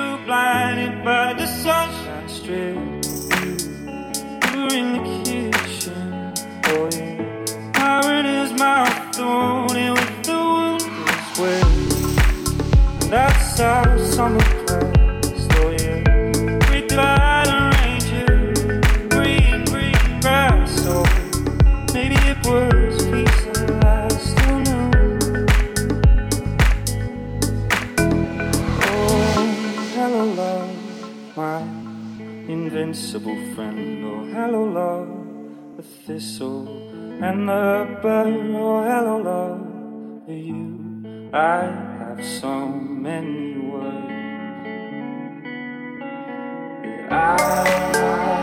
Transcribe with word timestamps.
serial, 0.00 0.18
blinded 0.24 1.04
by 1.04 1.34
the 1.34 1.46
sunshine 1.46 2.28
strip. 2.28 2.76
You 4.52 4.62
were 4.62 4.74
in 4.74 4.92
the 4.96 5.02
kitchen, 5.24 6.32
yeah. 6.64 7.72
Powering 7.72 8.26
his 8.26 8.52
mouth, 8.52 9.14
thrown 9.14 9.76
in 9.76 9.92
with 9.92 10.22
the 10.24 10.42
way. 11.40 11.60
And 13.02 13.12
that's 13.12 13.60
our 13.60 13.98
summer 13.98 14.59
invincible 32.80 33.36
friend. 33.54 34.04
Oh, 34.06 34.24
hello, 34.32 34.64
love, 34.64 35.76
the 35.76 35.82
thistle 35.82 36.66
and 37.22 37.46
the 37.46 37.98
bud. 38.02 38.26
Oh, 38.26 38.82
hello, 38.82 39.16
love, 39.30 40.24
for 40.24 40.32
you. 40.32 41.30
I 41.32 41.64
have 42.00 42.24
so 42.24 42.68
many 42.68 43.58
words. 43.58 44.10
that 46.96 47.12
I 47.12 47.36
I 47.94 48.39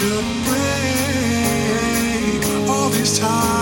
should 0.00 0.24
break 0.46 1.90
all 2.70 2.88
this 2.88 3.18
time. 3.18 3.59